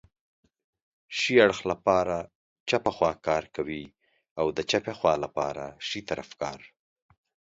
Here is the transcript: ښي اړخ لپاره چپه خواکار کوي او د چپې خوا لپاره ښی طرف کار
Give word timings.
ښي 1.17 1.33
اړخ 1.45 1.59
لپاره 1.71 2.15
چپه 2.69 2.91
خواکار 2.95 3.43
کوي 3.55 3.83
او 4.39 4.47
د 4.57 4.59
چپې 4.71 4.93
خوا 4.99 5.13
لپاره 5.25 5.65
ښی 5.87 5.99
طرف 6.09 6.29
کار 6.41 6.59